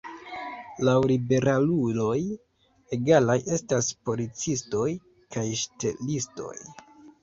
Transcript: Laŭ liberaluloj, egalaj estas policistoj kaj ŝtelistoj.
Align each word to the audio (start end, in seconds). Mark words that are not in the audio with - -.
Laŭ 0.87 0.95
liberaluloj, 1.11 2.15
egalaj 2.99 3.39
estas 3.61 3.93
policistoj 4.11 4.91
kaj 5.35 5.49
ŝtelistoj. 5.65 6.57